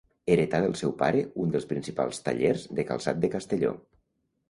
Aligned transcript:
Heretà 0.35 0.61
del 0.63 0.73
seu 0.79 0.93
pare 1.01 1.21
un 1.45 1.53
dels 1.57 1.69
principals 1.75 2.25
tallers 2.31 2.67
de 2.81 2.89
calçat 2.91 3.25
de 3.27 3.35
Castelló. 3.39 3.81